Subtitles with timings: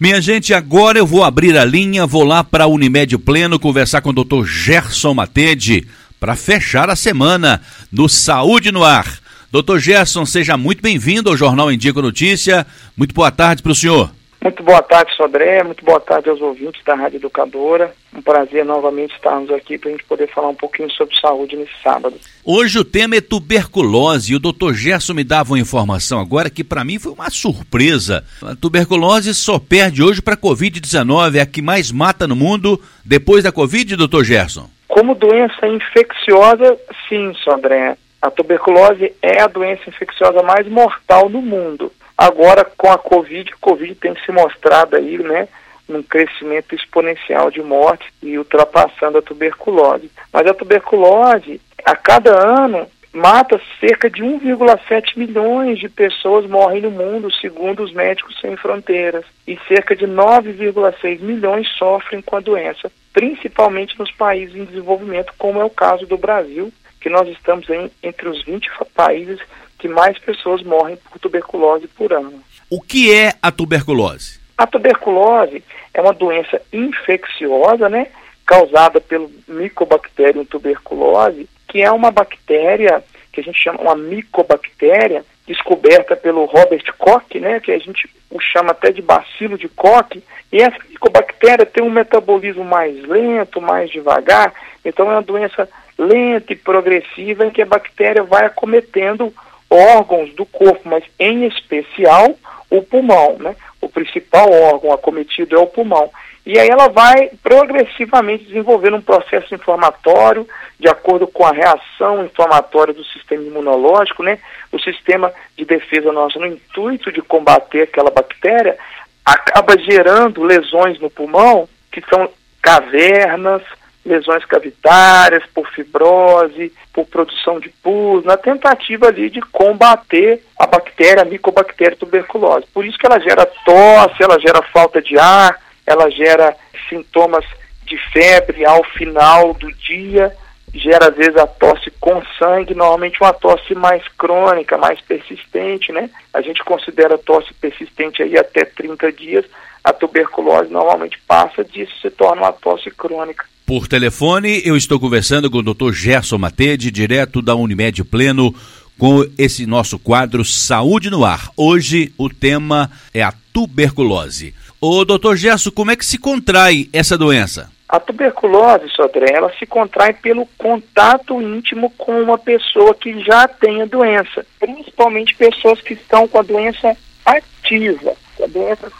[0.00, 4.00] Minha gente, agora eu vou abrir a linha, vou lá para a Unimed Pleno conversar
[4.00, 4.44] com o Dr.
[4.44, 5.86] Gerson Matede
[6.18, 9.06] para fechar a semana no Saúde no Ar.
[9.52, 12.66] Doutor Gerson, seja muito bem-vindo ao Jornal Indico Notícia.
[12.96, 14.10] Muito boa tarde para o senhor.
[14.44, 15.62] Muito boa tarde, Sodré.
[15.62, 17.94] Muito boa tarde aos ouvintes da Rádio Educadora.
[18.14, 21.72] Um prazer novamente estarmos aqui para a gente poder falar um pouquinho sobre saúde nesse
[21.82, 22.14] sábado.
[22.44, 26.62] Hoje o tema é tuberculose e o doutor Gerson me dava uma informação agora que
[26.62, 28.22] para mim foi uma surpresa.
[28.42, 32.78] A tuberculose só perde hoje para a Covid-19, é a que mais mata no mundo
[33.02, 34.68] depois da Covid, doutor Gerson?
[34.86, 36.76] Como doença infecciosa,
[37.08, 37.96] sim, Sodré.
[38.20, 41.90] A tuberculose é a doença infecciosa mais mortal no mundo.
[42.16, 45.48] Agora, com a Covid, a Covid tem se mostrado aí, né,
[45.88, 50.10] num crescimento exponencial de morte e ultrapassando a tuberculose.
[50.32, 56.90] Mas a tuberculose, a cada ano, mata cerca de 1,7 milhões de pessoas morrem no
[56.90, 62.90] mundo, segundo os Médicos Sem Fronteiras, e cerca de 9,6 milhões sofrem com a doença,
[63.12, 67.90] principalmente nos países em desenvolvimento, como é o caso do Brasil, que nós estamos em,
[68.02, 69.38] entre os 20 países
[69.84, 72.42] que mais pessoas morrem por tuberculose por ano.
[72.70, 74.40] O que é a tuberculose?
[74.56, 78.06] A tuberculose é uma doença infecciosa, né,
[78.46, 86.16] causada pelo Mycobacterium tuberculose, que é uma bactéria que a gente chama uma micobactéria descoberta
[86.16, 90.18] pelo Robert Koch, né, que a gente o chama até de bacilo de Koch,
[90.50, 94.50] e essa micobactéria tem um metabolismo mais lento, mais devagar,
[94.82, 95.68] então é uma doença
[95.98, 99.30] lenta e progressiva em que a bactéria vai acometendo
[99.70, 102.34] órgãos do corpo, mas em especial
[102.70, 103.54] o pulmão, né?
[103.80, 106.10] O principal órgão acometido é o pulmão.
[106.46, 110.46] E aí ela vai progressivamente desenvolvendo um processo inflamatório,
[110.78, 114.38] de acordo com a reação inflamatória do sistema imunológico, né?
[114.70, 118.76] O sistema de defesa nosso, no intuito de combater aquela bactéria,
[119.24, 122.28] acaba gerando lesões no pulmão, que são
[122.60, 123.62] cavernas,
[124.04, 131.22] lesões cavitárias, por fibrose, por produção de pus, na tentativa ali de combater a bactéria,
[131.22, 132.66] a micobactéria tuberculose.
[132.72, 136.54] Por isso que ela gera tosse, ela gera falta de ar, ela gera
[136.88, 137.44] sintomas
[137.84, 140.34] de febre ao final do dia,
[140.72, 146.10] gera às vezes a tosse com sangue, normalmente uma tosse mais crônica, mais persistente, né?
[146.32, 149.44] A gente considera tosse persistente aí até 30 dias,
[149.84, 153.44] a tuberculose normalmente passa disso, se torna uma tosse crônica.
[153.66, 155.92] Por telefone, eu estou conversando com o Dr.
[155.92, 158.54] Gerson Matede, direto da Unimed Pleno,
[158.98, 161.50] com esse nosso quadro Saúde no Ar.
[161.56, 164.54] Hoje o tema é a tuberculose.
[164.80, 167.70] Ô, doutor Gerson, como é que se contrai essa doença?
[167.88, 173.82] A tuberculose, Sodré, ela se contrai pelo contato íntimo com uma pessoa que já tem
[173.82, 178.90] a doença, principalmente pessoas que estão com a doença ativa, a doença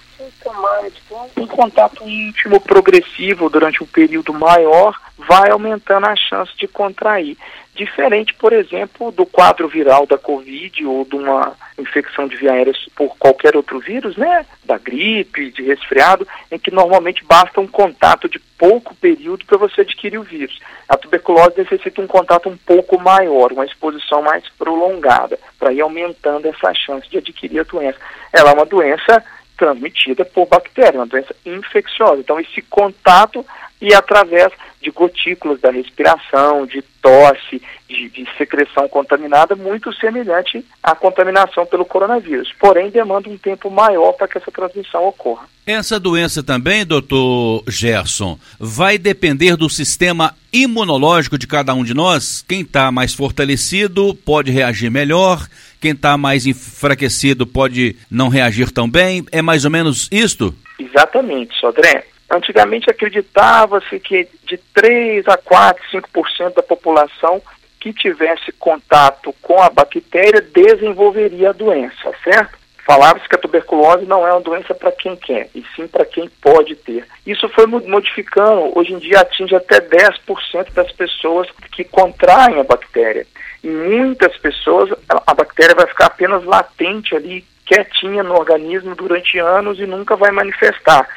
[0.44, 7.36] sintomática, um contato íntimo progressivo durante um período maior vai aumentando a chance de contrair.
[7.74, 12.72] Diferente, por exemplo, do quadro viral da Covid ou de uma infecção de via aérea
[12.94, 14.46] por qualquer outro vírus, né?
[14.64, 19.80] Da gripe, de resfriado, em que normalmente basta um contato de pouco período para você
[19.80, 20.60] adquirir o vírus.
[20.88, 26.46] A tuberculose necessita um contato um pouco maior, uma exposição mais prolongada, para ir aumentando
[26.46, 27.98] essa chance de adquirir a doença.
[28.32, 29.24] Ela é uma doença
[29.56, 32.20] transmitida por bactéria, uma doença infecciosa.
[32.20, 33.44] Então, esse contato
[33.84, 34.50] e através
[34.80, 41.84] de gotículas da respiração, de tosse, de, de, secreção contaminada, muito semelhante à contaminação pelo
[41.84, 42.50] coronavírus.
[42.58, 45.46] Porém, demanda um tempo maior para que essa transmissão ocorra.
[45.66, 52.42] Essa doença também, doutor Gerson, vai depender do sistema imunológico de cada um de nós?
[52.48, 55.46] Quem está mais fortalecido pode reagir melhor,
[55.78, 59.24] quem está mais enfraquecido pode não reagir tão bem.
[59.30, 60.54] É mais ou menos isto?
[60.78, 62.13] Exatamente, Sodré.
[62.30, 67.42] Antigamente acreditava-se que de 3 a 4, 5% da população
[67.78, 72.64] que tivesse contato com a bactéria desenvolveria a doença, certo?
[72.86, 76.28] Falava-se que a tuberculose não é uma doença para quem quer, e sim para quem
[76.42, 77.06] pode ter.
[77.26, 83.26] Isso foi modificando, hoje em dia atinge até 10% das pessoas que contraem a bactéria.
[83.62, 84.90] Em muitas pessoas,
[85.26, 90.30] a bactéria vai ficar apenas latente ali, quietinha no organismo durante anos e nunca vai
[90.30, 91.08] manifestar.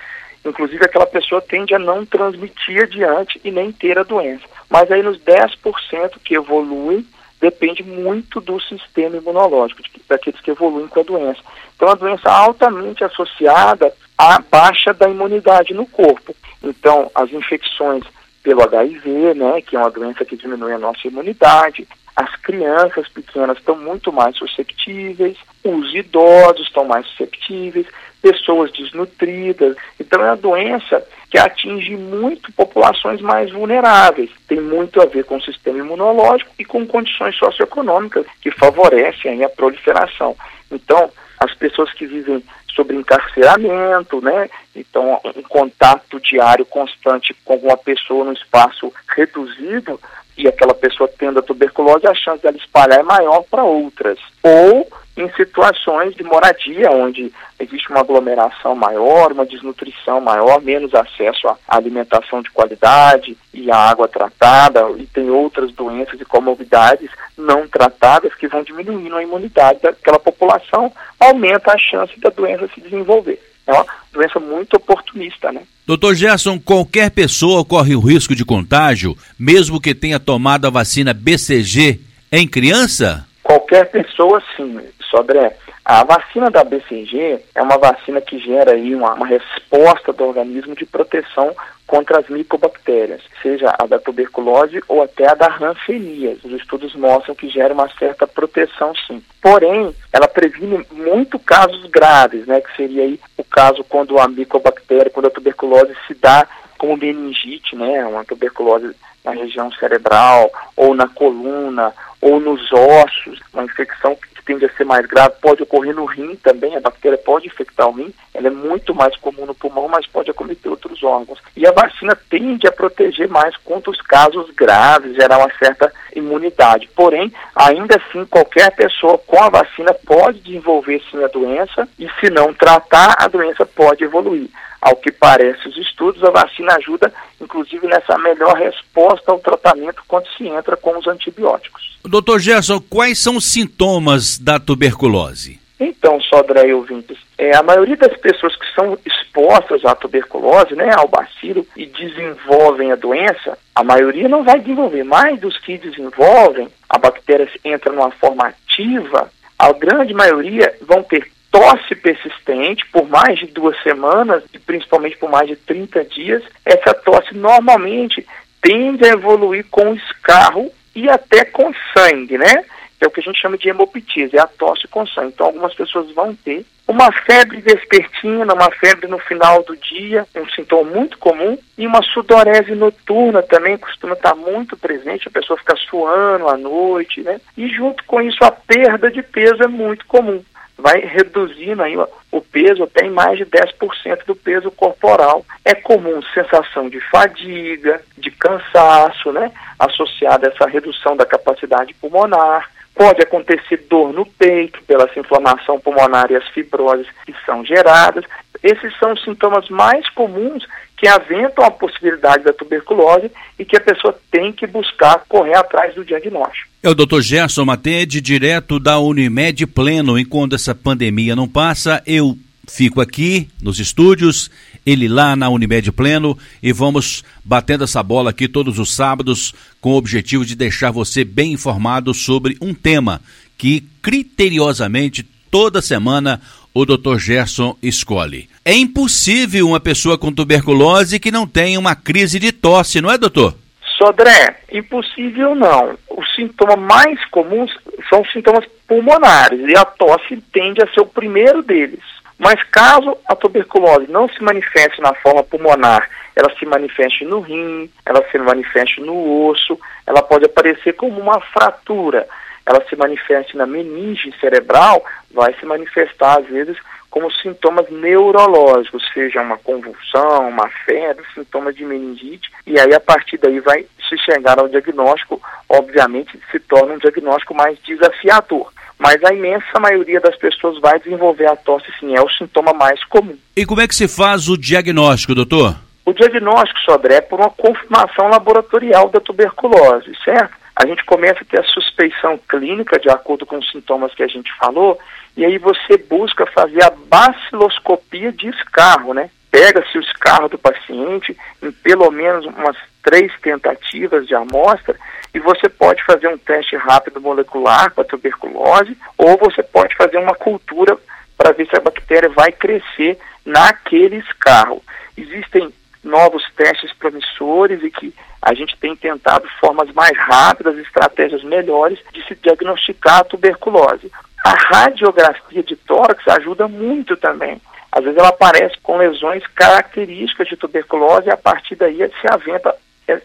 [0.50, 4.46] Inclusive, aquela pessoa tende a não transmitir adiante e nem ter a doença.
[4.70, 7.06] Mas aí, nos 10% que evoluem,
[7.40, 11.40] depende muito do sistema imunológico, daqueles que evoluem com a doença.
[11.76, 16.36] Então, a doença altamente associada à baixa da imunidade no corpo.
[16.64, 18.04] Então, as infecções
[18.42, 23.58] pelo HIV, né, que é uma doença que diminui a nossa imunidade, as crianças pequenas
[23.58, 27.86] estão muito mais susceptíveis, os idosos estão mais susceptíveis,
[28.22, 29.76] pessoas desnutridas.
[30.00, 34.30] Então é uma doença que atinge muito populações mais vulneráveis.
[34.48, 39.50] Tem muito a ver com o sistema imunológico e com condições socioeconômicas que favorecem a
[39.50, 40.36] proliferação.
[40.72, 41.10] Então,
[41.40, 42.44] as pessoas que vivem
[42.74, 44.50] sobre encarceramento, né?
[44.76, 50.00] Então, um contato diário constante com uma pessoa num espaço reduzido
[50.38, 54.20] e aquela pessoa tendo a tuberculose, a chance dela espalhar é maior para outras.
[54.44, 54.88] Ou
[55.18, 61.58] em situações de moradia, onde existe uma aglomeração maior, uma desnutrição maior, menos acesso à
[61.68, 68.36] alimentação de qualidade e à água tratada, e tem outras doenças e comorbidades não tratadas
[68.36, 73.42] que vão diminuindo a imunidade daquela população, aumenta a chance da doença se desenvolver.
[73.66, 75.62] É uma doença muito oportunista, né?
[75.86, 81.14] Doutor Gerson, qualquer pessoa corre o risco de contágio, mesmo que tenha tomado a vacina
[81.14, 82.00] BCG
[82.32, 83.27] em criança?
[83.48, 84.78] Qualquer pessoa, sim,
[85.10, 85.56] Sodré.
[85.86, 90.76] A vacina da BCG é uma vacina que gera aí uma, uma resposta do organismo
[90.76, 91.56] de proteção
[91.88, 96.44] contra as micobactérias, seja a da tuberculose ou até a da rancenias.
[96.44, 99.24] Os estudos mostram que gera uma certa proteção, sim.
[99.42, 105.10] Porém, ela previne muito casos graves, né, que seria aí o caso quando a micobactéria,
[105.10, 106.46] quando a tuberculose se dá
[106.78, 108.94] como meningite, né, uma tuberculose
[109.24, 114.86] na região cerebral ou na coluna ou nos ossos, uma infecção que tende a ser
[114.86, 118.52] mais grave, pode ocorrer no rim também, a bactéria pode infectar o rim, ela é
[118.52, 121.40] muito mais comum no pulmão, mas pode acometer outros órgãos.
[121.56, 126.90] E a vacina tende a proteger mais contra os casos graves, gerar uma certa imunidade.
[126.96, 132.30] Porém, ainda assim, qualquer pessoa com a vacina pode desenvolver sim a doença e se
[132.30, 134.50] não tratar, a doença pode evoluir.
[134.80, 137.12] Ao que parece os estudos, a vacina ajuda,
[137.42, 141.98] inclusive, nessa melhor resposta ao tratamento quando se entra com os antibióticos.
[142.04, 145.60] Doutor Gerson, quais são os sintomas da tuberculose?
[145.80, 150.92] Então, Sodré e ouvintes, é, a maioria das pessoas que são expostas à tuberculose, né,
[150.96, 156.68] ao bacilo, e desenvolvem a doença, a maioria não vai desenvolver, mas dos que desenvolvem,
[156.90, 159.30] a bactéria entra numa forma ativa,
[159.60, 165.30] a grande maioria vão ter tosse persistente por mais de duas semanas e principalmente por
[165.30, 168.26] mais de 30 dias, essa tosse normalmente
[168.62, 172.66] tende a evoluir com escarro e até com sangue, né?
[173.00, 175.34] É o que a gente chama de hemoptise, é a tosse com sangue.
[175.34, 180.50] Então, algumas pessoas vão ter uma febre vespertina, uma febre no final do dia, um
[180.50, 185.76] sintoma muito comum, e uma sudorese noturna também costuma estar muito presente, a pessoa fica
[185.76, 187.40] suando à noite, né?
[187.56, 190.44] E junto com isso, a perda de peso é muito comum
[190.78, 191.96] vai reduzindo aí
[192.32, 195.44] o peso até em mais de 10% do peso corporal.
[195.66, 202.70] É comum sensação de fadiga, de cansaço, né, associada a essa redução da capacidade pulmonar.
[202.94, 208.26] Pode acontecer dor no peito pela inflamação pulmonar e as fibroses que são geradas.
[208.64, 210.66] Esses são os sintomas mais comuns
[210.98, 215.94] que aventam a possibilidade da tuberculose e que a pessoa tem que buscar correr atrás
[215.94, 216.68] do diagnóstico.
[216.82, 217.22] É o Dr.
[217.22, 220.18] Gerson Matede, direto da Unimed Pleno.
[220.18, 222.36] Enquanto essa pandemia não passa, eu
[222.68, 224.50] fico aqui nos estúdios,
[224.86, 229.92] ele lá na Unimed Pleno e vamos batendo essa bola aqui todos os sábados com
[229.92, 233.22] o objetivo de deixar você bem informado sobre um tema
[233.58, 236.42] que criteriosamente toda semana
[236.78, 237.18] o Dr.
[237.18, 238.48] Gerson escolhe.
[238.64, 243.18] É impossível uma pessoa com tuberculose que não tenha uma crise de tosse, não é,
[243.18, 243.56] doutor?
[243.98, 245.98] Sodré, impossível não.
[246.08, 247.72] Os sintomas mais comuns
[248.08, 252.04] são sintomas pulmonares e a tosse tende a ser o primeiro deles.
[252.38, 257.90] Mas caso a tuberculose não se manifeste na forma pulmonar, ela se manifeste no rim,
[258.06, 262.28] ela se manifeste no osso, ela pode aparecer como uma fratura
[262.68, 266.76] ela se manifeste na meninge cerebral, vai se manifestar, às vezes,
[267.10, 273.38] como sintomas neurológicos, seja uma convulsão, uma febre, sintomas de meningite, e aí a partir
[273.38, 278.72] daí vai se chegar ao diagnóstico, obviamente se torna um diagnóstico mais desafiador.
[279.00, 283.02] Mas a imensa maioria das pessoas vai desenvolver a tosse, sim, é o sintoma mais
[283.06, 283.38] comum.
[283.56, 285.76] E como é que se faz o diagnóstico, doutor?
[286.06, 290.67] O diagnóstico, Sodré, é por uma confirmação laboratorial da tuberculose, certo?
[290.78, 294.28] A gente começa a ter a suspeição clínica de acordo com os sintomas que a
[294.28, 295.00] gente falou,
[295.36, 299.32] e aí você busca fazer a baciloscopia de escarro, né?
[299.50, 304.96] Pega-se o escarro do paciente em pelo menos umas três tentativas de amostra
[305.34, 310.36] e você pode fazer um teste rápido molecular para tuberculose ou você pode fazer uma
[310.36, 310.96] cultura
[311.36, 314.84] para ver se a bactéria vai crescer naquele escarro.
[315.16, 322.00] Existem novos testes promissores e que a gente tem tentado formas mais rápidas, estratégias melhores
[322.14, 324.12] de se diagnosticar a tuberculose.
[324.46, 327.60] A radiografia de tórax ajuda muito também.
[327.92, 332.76] às vezes ela aparece com lesões características de tuberculose e a partir daí se aventa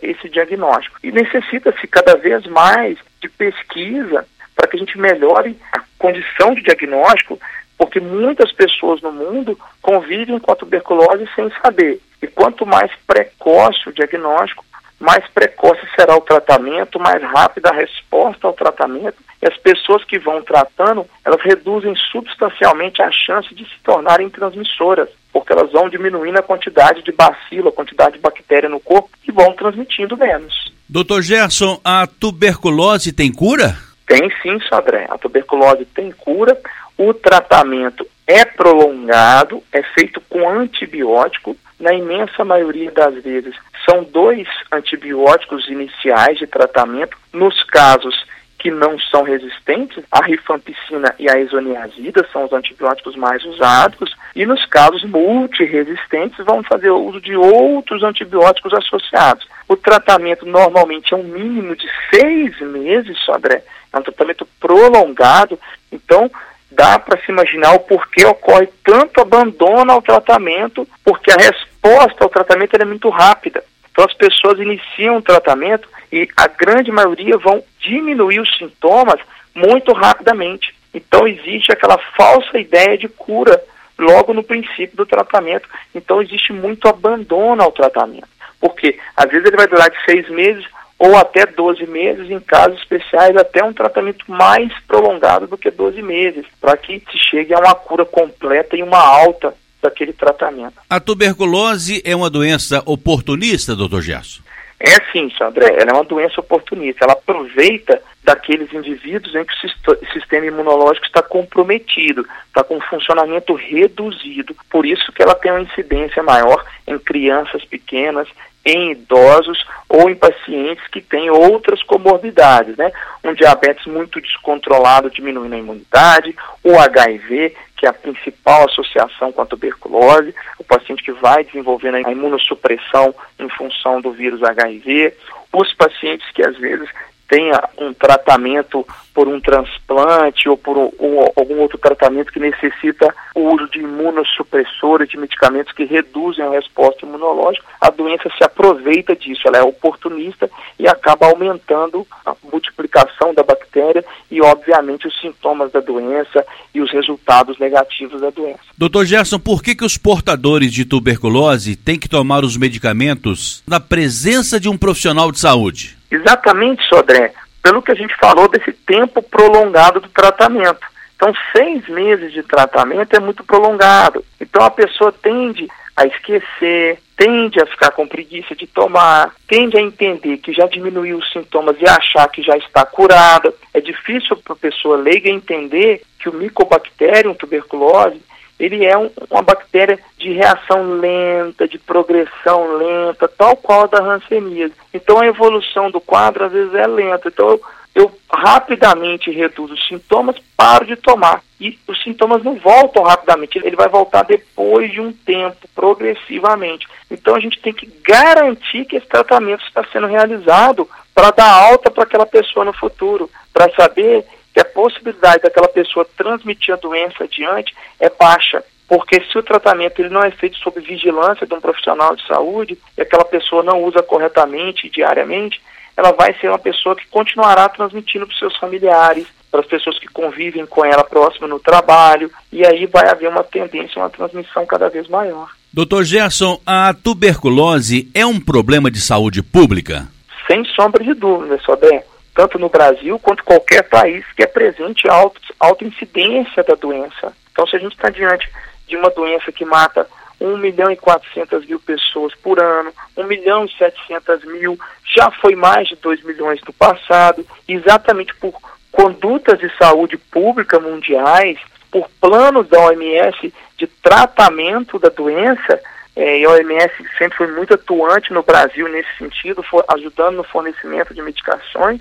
[0.00, 0.98] esse diagnóstico.
[1.02, 6.62] E necessita-se cada vez mais de pesquisa para que a gente melhore a condição de
[6.62, 7.38] diagnóstico,
[7.76, 12.00] porque muitas pessoas no mundo convivem com a tuberculose sem saber.
[12.22, 14.64] E quanto mais precoce o diagnóstico,
[15.02, 19.16] mais precoce será o tratamento, mais rápida a resposta ao tratamento.
[19.42, 25.08] E as pessoas que vão tratando, elas reduzem substancialmente a chance de se tornarem transmissoras,
[25.32, 29.32] porque elas vão diminuindo a quantidade de bacilo, a quantidade de bactéria no corpo e
[29.32, 30.72] vão transmitindo menos.
[30.88, 33.76] Doutor Gerson, a tuberculose tem cura?
[34.06, 35.06] Tem sim, Sodré.
[35.10, 36.56] A tuberculose tem cura.
[37.04, 41.56] O tratamento é prolongado, é feito com antibiótico.
[41.80, 47.18] Na imensa maioria das vezes, são dois antibióticos iniciais de tratamento.
[47.32, 48.14] Nos casos
[48.56, 54.46] que não são resistentes, a rifampicina e a isoniazida são os antibióticos mais usados, e
[54.46, 59.44] nos casos multiresistentes vão fazer uso de outros antibióticos associados.
[59.68, 65.58] O tratamento normalmente é um mínimo de seis meses, Sodré, é um tratamento prolongado,
[65.90, 66.30] então
[66.74, 72.30] dá para se imaginar o porquê ocorre tanto abandono ao tratamento, porque a resposta ao
[72.30, 73.64] tratamento é muito rápida.
[73.90, 79.20] Então as pessoas iniciam o tratamento e a grande maioria vão diminuir os sintomas
[79.54, 80.74] muito rapidamente.
[80.94, 83.62] Então existe aquela falsa ideia de cura
[83.98, 85.68] logo no princípio do tratamento.
[85.94, 88.28] Então existe muito abandono ao tratamento.
[88.60, 90.64] Porque às vezes ele vai durar de seis meses
[91.02, 96.00] ou até 12 meses, em casos especiais, até um tratamento mais prolongado do que 12
[96.00, 100.74] meses, para que se chegue a uma cura completa e uma alta daquele tratamento.
[100.88, 104.42] A tuberculose é uma doença oportunista, doutor Gerson?
[104.78, 107.04] É sim, André, ela é uma doença oportunista.
[107.04, 109.52] Ela aproveita daqueles indivíduos em que
[109.90, 114.54] o sistema imunológico está comprometido, está com um funcionamento reduzido.
[114.70, 118.28] Por isso que ela tem uma incidência maior em crianças pequenas,
[118.64, 122.92] em idosos ou em pacientes que têm outras comorbidades, né?
[123.24, 129.42] Um diabetes muito descontrolado diminuindo a imunidade, o HIV, que é a principal associação com
[129.42, 135.12] a tuberculose, o paciente que vai desenvolvendo a imunossupressão em função do vírus HIV,
[135.52, 136.88] os pacientes que às vezes
[137.32, 140.90] tenha um tratamento por um transplante ou por um,
[141.34, 147.06] algum outro tratamento que necessita o uso de imunossupressores, de medicamentos que reduzem a resposta
[147.06, 153.42] imunológica, a doença se aproveita disso, ela é oportunista e acaba aumentando a multiplicação da
[153.42, 158.60] bactéria e, obviamente, os sintomas da doença e os resultados negativos da doença.
[158.76, 163.80] Doutor Gerson, por que, que os portadores de tuberculose têm que tomar os medicamentos na
[163.80, 166.01] presença de um profissional de saúde?
[166.12, 170.86] Exatamente, Sodré, pelo que a gente falou desse tempo prolongado do tratamento.
[171.16, 174.22] Então, seis meses de tratamento é muito prolongado.
[174.38, 175.66] Então, a pessoa tende
[175.96, 181.16] a esquecer, tende a ficar com preguiça de tomar, tende a entender que já diminuiu
[181.16, 183.54] os sintomas e achar que já está curada.
[183.72, 188.20] É difícil para a pessoa leiga entender que o micobacterium tuberculose
[188.62, 193.98] ele é um, uma bactéria de reação lenta, de progressão lenta, tal qual a da
[193.98, 194.72] hanseníase.
[194.94, 197.26] Então a evolução do quadro às vezes é lenta.
[197.26, 197.60] Então eu,
[197.92, 201.42] eu rapidamente reduzo os sintomas, paro de tomar.
[201.60, 206.86] E os sintomas não voltam rapidamente, ele vai voltar depois de um tempo, progressivamente.
[207.10, 211.90] Então a gente tem que garantir que esse tratamento está sendo realizado para dar alta
[211.90, 217.24] para aquela pessoa no futuro, para saber que a possibilidade daquela pessoa transmitir a doença
[217.24, 218.62] adiante é baixa.
[218.88, 222.78] Porque se o tratamento ele não é feito sob vigilância de um profissional de saúde
[222.96, 225.62] e aquela pessoa não usa corretamente diariamente,
[225.96, 229.98] ela vai ser uma pessoa que continuará transmitindo para os seus familiares, para as pessoas
[229.98, 234.64] que convivem com ela próxima no trabalho, e aí vai haver uma tendência, uma transmissão
[234.66, 235.48] cada vez maior.
[235.72, 240.08] Doutor Gerson, a tuberculose é um problema de saúde pública?
[240.46, 245.40] Sem sombra de dúvida, Sodré tanto no Brasil quanto qualquer país que é presente alta,
[245.60, 247.32] alta incidência da doença.
[247.52, 248.50] Então, se a gente está diante
[248.86, 250.06] de uma doença que mata
[250.40, 254.78] 1 milhão e 400 mil pessoas por ano, 1 milhão e 700 mil,
[255.14, 258.54] já foi mais de 2 milhões no passado, exatamente por
[258.90, 261.58] condutas de saúde pública mundiais,
[261.90, 265.80] por planos da OMS de tratamento da doença,
[266.14, 270.44] é, e a OMS sempre foi muito atuante no Brasil nesse sentido, for, ajudando no
[270.44, 272.00] fornecimento de medicações.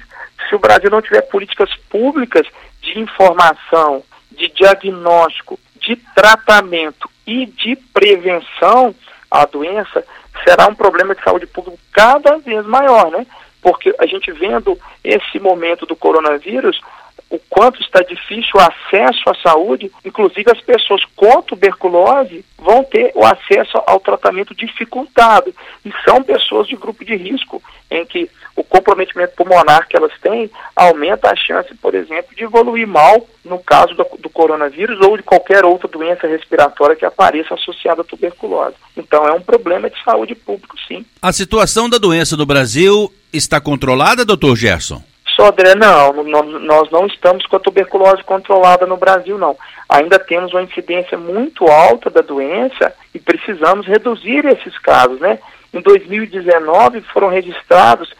[0.50, 2.46] Se o Brasil não tiver políticas públicas
[2.82, 8.94] de informação, de diagnóstico, de tratamento e de prevenção
[9.30, 10.04] à doença,
[10.44, 13.26] será um problema de saúde pública cada vez maior, né?
[13.62, 16.82] Porque a gente vendo esse momento do coronavírus,
[17.32, 23.12] o quanto está difícil o acesso à saúde, inclusive as pessoas com tuberculose vão ter
[23.16, 25.56] o acesso ao tratamento dificultado.
[25.86, 30.52] E são pessoas de grupo de risco, em que o comprometimento pulmonar que elas têm
[30.76, 35.24] aumenta a chance, por exemplo, de evoluir mal no caso do, do coronavírus ou de
[35.24, 38.76] qualquer outra doença respiratória que apareça associada à tuberculose.
[38.96, 41.06] Então é um problema de saúde pública, sim.
[41.22, 45.02] A situação da doença no Brasil está controlada, doutor Gerson?
[45.42, 49.58] Sodré, não, nós não estamos com a tuberculose controlada no Brasil, não.
[49.90, 55.40] Ainda temos uma incidência muito alta da doença e precisamos reduzir esses casos, né?
[55.74, 58.14] Em 2019 foram registrados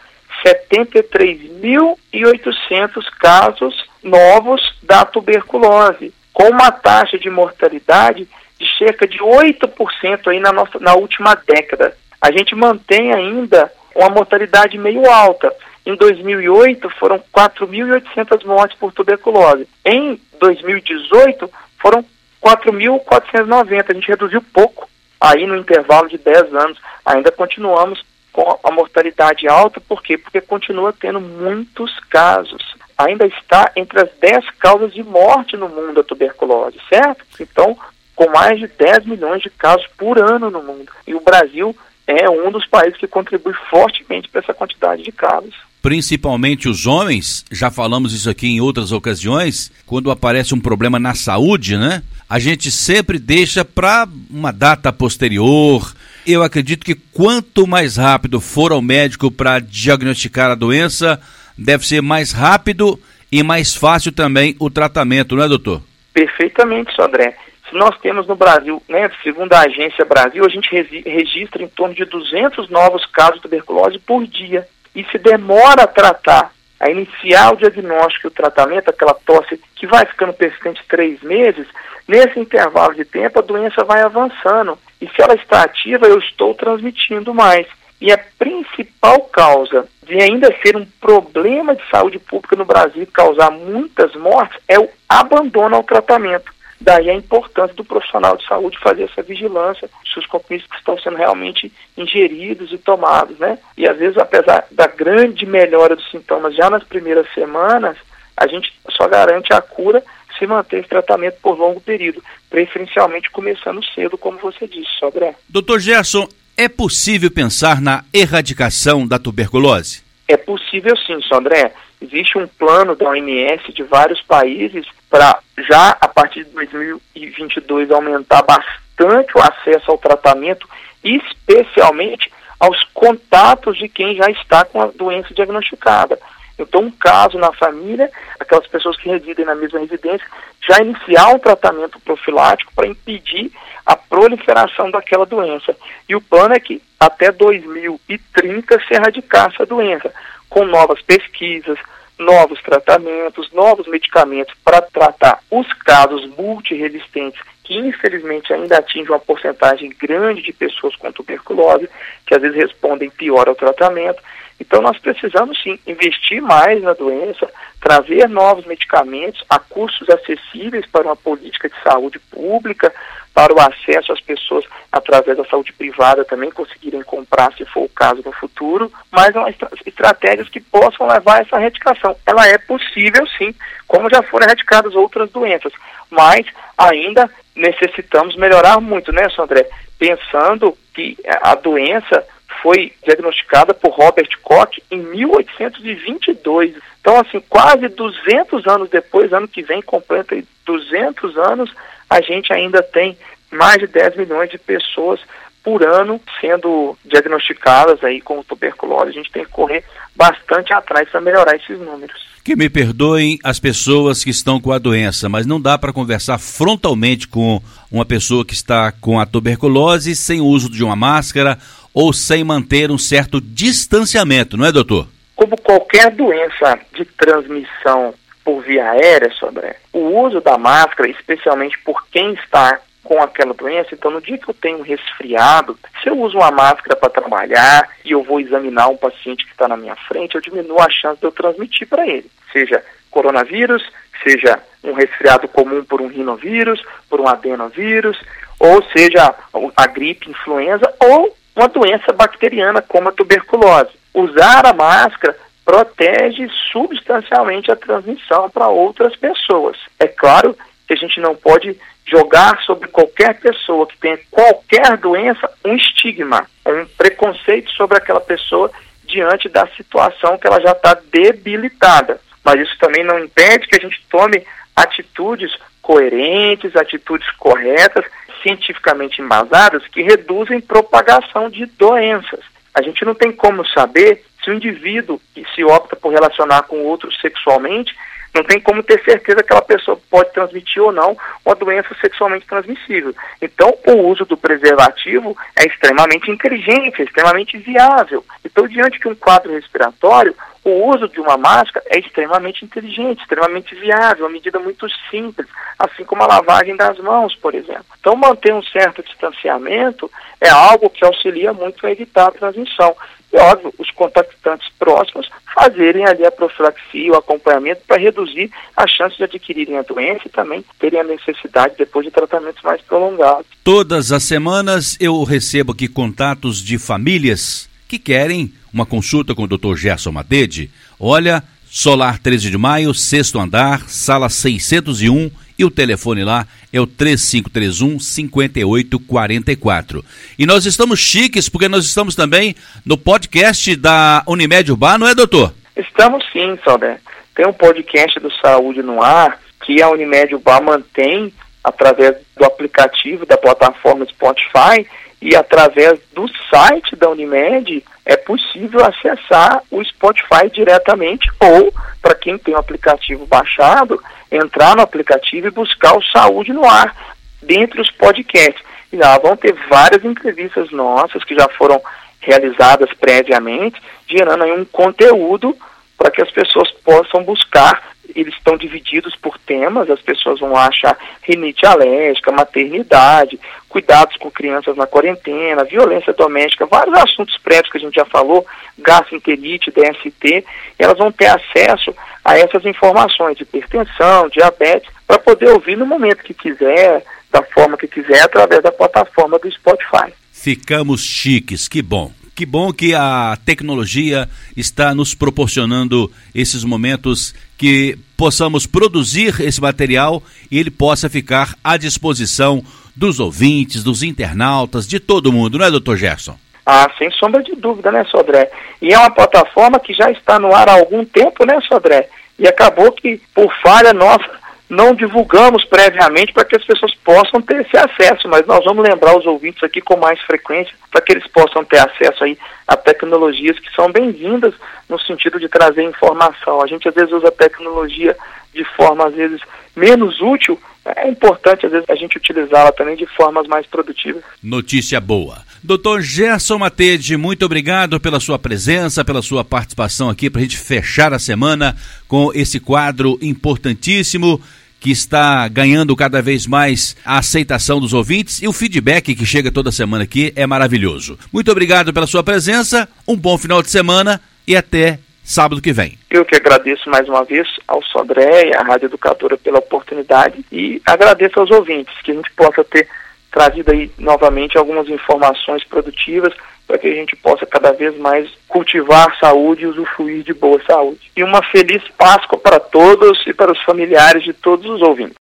[0.44, 8.26] 73.800 casos novos da tuberculose, com uma taxa de mortalidade
[8.58, 11.96] de cerca de 8% aí na, nossa, na última década.
[12.20, 15.54] A gente mantém ainda uma mortalidade meio alta.
[15.84, 19.68] Em 2008 foram 4.800 mortes por tuberculose.
[19.84, 22.04] Em 2018 foram
[22.42, 23.90] 4.490.
[23.90, 24.88] A gente reduziu pouco
[25.20, 26.78] aí no intervalo de 10 anos.
[27.04, 30.16] Ainda continuamos com a mortalidade alta, por quê?
[30.16, 32.74] Porque continua tendo muitos casos.
[32.96, 37.24] Ainda está entre as 10 causas de morte no mundo a tuberculose, certo?
[37.40, 37.76] Então,
[38.14, 40.90] com mais de 10 milhões de casos por ano no mundo.
[41.06, 45.54] E o Brasil é um dos países que contribui fortemente para essa quantidade de casos.
[45.82, 51.12] Principalmente os homens, já falamos isso aqui em outras ocasiões, quando aparece um problema na
[51.12, 52.04] saúde, né?
[52.30, 55.92] A gente sempre deixa para uma data posterior.
[56.24, 61.20] Eu acredito que quanto mais rápido for ao médico para diagnosticar a doença,
[61.58, 62.98] deve ser mais rápido
[63.30, 65.82] e mais fácil também o tratamento, não é, doutor?
[66.14, 67.36] Perfeitamente, Sodré
[67.72, 70.68] nós temos no Brasil, né, segundo a Agência Brasil, a gente
[71.06, 74.66] registra em torno de 200 novos casos de tuberculose por dia.
[74.94, 79.86] E se demora a tratar, a iniciar o diagnóstico e o tratamento, aquela tosse que
[79.86, 81.66] vai ficando persistente três meses,
[82.06, 84.78] nesse intervalo de tempo a doença vai avançando.
[85.00, 87.66] E se ela está ativa, eu estou transmitindo mais.
[88.00, 93.50] E a principal causa de ainda ser um problema de saúde pública no Brasil causar
[93.50, 96.52] muitas mortes é o abandono ao tratamento.
[96.82, 101.16] Daí a importância do profissional de saúde fazer essa vigilância se os comprimidos estão sendo
[101.16, 103.56] realmente ingeridos e tomados, né?
[103.76, 107.96] E às vezes, apesar da grande melhora dos sintomas já nas primeiras semanas,
[108.36, 110.02] a gente só garante a cura
[110.36, 115.36] se manter esse tratamento por longo período, preferencialmente começando cedo, como você disse, Sobré.
[115.48, 120.02] Doutor Gerson, é possível pensar na erradicação da tuberculose?
[120.26, 121.72] É possível sim, Sandré.
[122.00, 128.40] Existe um plano da OMS de vários países para já a partir de 2022 aumentar
[128.42, 130.66] bastante o acesso ao tratamento,
[131.04, 136.18] especialmente aos contatos de quem já está com a doença diagnosticada.
[136.58, 140.26] Então, um caso na família, aquelas pessoas que residem na mesma residência,
[140.66, 143.52] já iniciar um tratamento profilático para impedir
[143.84, 145.76] a proliferação daquela doença.
[146.08, 150.10] E o plano é que até 2030 se erradicar essa doença,
[150.48, 151.78] com novas pesquisas,
[152.24, 159.90] novos tratamentos, novos medicamentos para tratar os casos multiresistentes que infelizmente ainda atingem uma porcentagem
[159.98, 161.88] grande de pessoas com tuberculose,
[162.26, 164.22] que às vezes respondem pior ao tratamento.
[164.60, 171.02] Então nós precisamos sim investir mais na doença, trazer novos medicamentos a custos acessíveis para
[171.02, 172.92] uma política de saúde pública,
[173.34, 177.88] para o acesso às pessoas através da saúde privada também conseguirem comprar, se for o
[177.88, 179.46] caso no futuro, mas são
[179.86, 182.14] estratégias que possam levar a essa erradicação.
[182.26, 183.54] Ela é possível sim,
[183.88, 185.72] como já foram erradicadas outras doenças,
[186.10, 189.66] mas ainda necessitamos melhorar muito, né, Sandré?
[189.98, 192.24] Pensando que a doença
[192.62, 196.74] foi diagnosticada por Robert Koch em 1822.
[197.00, 201.74] Então, assim, quase 200 anos depois, ano que vem completa 200 anos,
[202.08, 203.18] a gente ainda tem
[203.50, 205.20] mais de 10 milhões de pessoas
[205.62, 209.10] por ano sendo diagnosticadas aí com tuberculose.
[209.10, 212.32] A gente tem que correr bastante atrás para melhorar esses números.
[212.44, 216.38] Que me perdoem as pessoas que estão com a doença, mas não dá para conversar
[216.38, 221.56] frontalmente com uma pessoa que está com a tuberculose sem o uso de uma máscara
[221.94, 225.08] ou sem manter um certo distanciamento, não é, doutor?
[225.36, 232.06] Como qualquer doença de transmissão por via aérea, Sodré, o uso da máscara, especialmente por
[232.08, 236.18] quem está com aquela doença, então no dia que eu tenho um resfriado, se eu
[236.18, 239.96] uso uma máscara para trabalhar e eu vou examinar um paciente que está na minha
[239.96, 243.82] frente, eu diminuo a chance de eu transmitir para ele, seja coronavírus,
[244.22, 248.18] seja um resfriado comum por um rinovírus, por um adenovírus,
[248.58, 249.34] ou seja
[249.76, 253.90] a gripe influenza ou uma doença bacteriana como a tuberculose.
[254.14, 259.76] Usar a máscara protege substancialmente a transmissão para outras pessoas.
[259.98, 265.48] É claro que a gente não pode jogar sobre qualquer pessoa que tenha qualquer doença
[265.64, 268.70] um estigma, um preconceito sobre aquela pessoa
[269.04, 272.20] diante da situação que ela já está debilitada.
[272.44, 278.04] Mas isso também não impede que a gente tome atitudes coerentes, atitudes corretas,
[278.42, 282.40] cientificamente embasadas, que reduzem propagação de doenças.
[282.74, 286.82] A gente não tem como saber se o indivíduo que se opta por relacionar com
[286.84, 287.94] outro sexualmente
[288.34, 292.46] não tem como ter certeza que aquela pessoa pode transmitir ou não uma doença sexualmente
[292.46, 293.14] transmissível.
[293.40, 298.24] Então, o uso do preservativo é extremamente inteligente, é extremamente viável.
[298.44, 303.74] Então, diante de um quadro respiratório, o uso de uma máscara é extremamente inteligente, extremamente
[303.74, 307.84] viável, uma medida muito simples, assim como a lavagem das mãos, por exemplo.
[307.98, 312.96] Então, manter um certo distanciamento é algo que auxilia muito a evitar a transmissão.
[313.32, 319.16] E, óbvio, os contactantes próximos fazerem ali a profilaxia, o acompanhamento para reduzir a chance
[319.16, 323.46] de adquirirem a doença e também terem a necessidade depois de tratamentos mais prolongados.
[323.62, 329.46] Todas as semanas eu recebo aqui contatos de famílias que querem uma consulta com o
[329.46, 329.76] Dr.
[329.76, 330.70] Gerson Matede.
[330.98, 336.86] Olha, Solar 13 de Maio, sexto andar, sala 601 e o telefone lá é o
[336.86, 340.04] 3531 5844.
[340.38, 345.14] E nós estamos chiques porque nós estamos também no podcast da Unimed Urbana, não é,
[345.14, 345.52] doutor?
[345.76, 347.00] Estamos sim, Salder.
[347.34, 353.24] Tem um podcast do Saúde no Ar que a Unimed Urbana mantém através do aplicativo
[353.24, 354.86] da plataforma Spotify
[355.20, 362.36] e através do site da Unimed é possível acessar o Spotify diretamente ou, para quem
[362.36, 366.94] tem o aplicativo baixado, entrar no aplicativo e buscar o Saúde no Ar,
[367.42, 368.62] dentre os podcasts.
[368.92, 371.80] E lá vão ter várias entrevistas nossas que já foram
[372.20, 375.56] realizadas previamente, gerando aí um conteúdo
[375.96, 380.96] para que as pessoas possam buscar eles estão divididos por temas, as pessoas vão achar
[381.22, 387.80] rinite alérgica, maternidade, cuidados com crianças na quarentena, violência doméstica, vários assuntos prévios que a
[387.80, 388.46] gente já falou,
[388.78, 390.44] gastroenterite, DST,
[390.78, 396.22] elas vão ter acesso a essas informações, de hipertensão, diabetes, para poder ouvir no momento
[396.22, 400.12] que quiser, da forma que quiser, através da plataforma do Spotify.
[400.32, 402.12] Ficamos chiques, que bom.
[402.34, 410.22] Que bom que a tecnologia está nos proporcionando esses momentos que possamos produzir esse material
[410.50, 412.64] e ele possa ficar à disposição
[412.96, 416.38] dos ouvintes, dos internautas, de todo mundo, não é, doutor Gerson?
[416.64, 418.50] Ah, sem sombra de dúvida, né, Sodré?
[418.80, 422.08] E é uma plataforma que já está no ar há algum tempo, né, Sodré?
[422.38, 427.60] E acabou que, por falha nossa, não divulgamos previamente para que as pessoas possam ter
[427.60, 431.26] esse acesso, mas nós vamos lembrar os ouvintes aqui com mais frequência para que eles
[431.26, 434.54] possam ter acesso aí a tecnologias que são bem-vindas
[434.88, 436.62] no sentido de trazer informação.
[436.62, 438.16] A gente às vezes usa a tecnologia
[438.54, 439.42] de forma às vezes
[439.76, 444.22] menos útil, é importante às vezes a gente utilizá-la também de formas mais produtivas.
[444.42, 445.42] Notícia boa.
[445.62, 450.58] Doutor Gerson Matede, muito obrigado pela sua presença, pela sua participação aqui para a gente
[450.58, 451.76] fechar a semana
[452.08, 454.40] com esse quadro importantíssimo
[454.80, 459.52] que está ganhando cada vez mais a aceitação dos ouvintes e o feedback que chega
[459.52, 461.16] toda semana aqui é maravilhoso.
[461.32, 465.98] Muito obrigado pela sua presença, um bom final de semana e até sábado que vem.
[466.10, 470.80] Eu que agradeço mais uma vez ao Sodré e à Rádio Educadora pela oportunidade e
[470.84, 472.88] agradeço aos ouvintes que a gente possa ter
[473.30, 476.34] trazido aí novamente algumas informações produtivas
[476.66, 481.10] para que a gente possa cada vez mais cultivar saúde e usufruir de boa saúde.
[481.16, 485.10] E uma feliz Páscoa para todos e para os familiares de todos os ouvintes.